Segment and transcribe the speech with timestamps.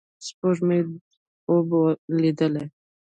[0.25, 0.81] سپوږمۍ
[1.41, 1.69] خوب
[2.21, 2.63] لیدې